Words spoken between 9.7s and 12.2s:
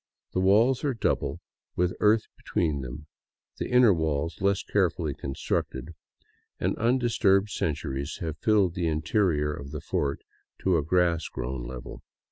fort to a grass grown level.